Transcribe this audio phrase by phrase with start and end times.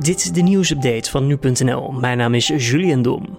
[0.00, 1.92] Dit is de nieuwsupdate van nu.nl.
[1.92, 3.38] Mijn naam is Julian Dom.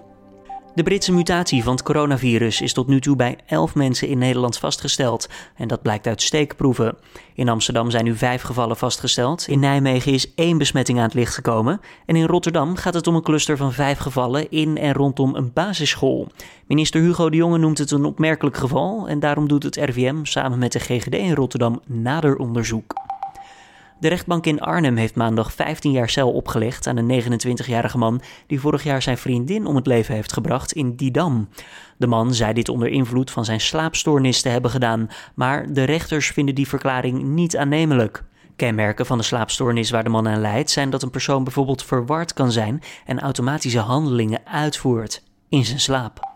[0.75, 4.57] De Britse mutatie van het coronavirus is tot nu toe bij 11 mensen in Nederland
[4.57, 5.29] vastgesteld.
[5.55, 6.97] En dat blijkt uit steekproeven.
[7.33, 9.47] In Amsterdam zijn nu vijf gevallen vastgesteld.
[9.47, 11.79] In Nijmegen is één besmetting aan het licht gekomen.
[12.05, 15.53] En in Rotterdam gaat het om een cluster van vijf gevallen in en rondom een
[15.53, 16.27] basisschool.
[16.67, 19.07] Minister Hugo de Jonge noemt het een opmerkelijk geval.
[19.07, 23.10] En daarom doet het RVM samen met de GGD in Rotterdam nader onderzoek.
[24.01, 28.59] De rechtbank in Arnhem heeft maandag 15 jaar cel opgelegd aan een 29-jarige man die
[28.59, 31.49] vorig jaar zijn vriendin om het leven heeft gebracht in Didam.
[31.97, 36.27] De man zei dit onder invloed van zijn slaapstoornis te hebben gedaan, maar de rechters
[36.27, 38.23] vinden die verklaring niet aannemelijk.
[38.55, 42.33] Kenmerken van de slaapstoornis waar de man aan leidt zijn dat een persoon bijvoorbeeld verward
[42.33, 46.29] kan zijn en automatische handelingen uitvoert in zijn slaap.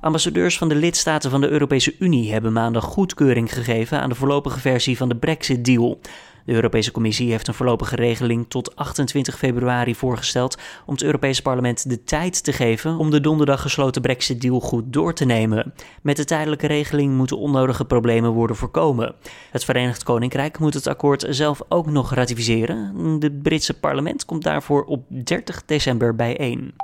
[0.00, 4.60] Ambassadeurs van de lidstaten van de Europese Unie hebben maandag goedkeuring gegeven aan de voorlopige
[4.60, 6.00] versie van de Brexit-deal.
[6.44, 11.88] De Europese Commissie heeft een voorlopige regeling tot 28 februari voorgesteld om het Europese parlement
[11.88, 15.74] de tijd te geven om de donderdag gesloten Brexit-deal goed door te nemen.
[16.02, 19.14] Met de tijdelijke regeling moeten onnodige problemen worden voorkomen.
[19.50, 22.96] Het Verenigd Koninkrijk moet het akkoord zelf ook nog ratificeren.
[23.20, 26.74] Het Britse parlement komt daarvoor op 30 december bijeen.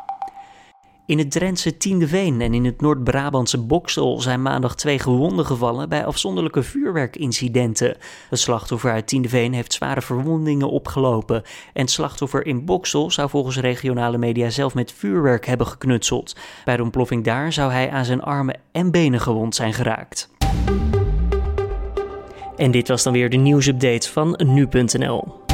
[1.09, 6.05] In het Drentse Tiendeveen en in het Noord-Brabantse Boksel zijn maandag twee gewonden gevallen bij
[6.05, 7.97] afzonderlijke vuurwerkincidenten.
[8.31, 11.43] Het slachtoffer uit Tiendeveen heeft zware verwondingen opgelopen
[11.73, 16.37] en het slachtoffer in Boksel zou volgens regionale media zelf met vuurwerk hebben geknutseld.
[16.65, 20.31] Bij de ontploffing daar zou hij aan zijn armen en benen gewond zijn geraakt.
[22.57, 25.48] En dit was dan weer de nieuwsupdate van nu.nl.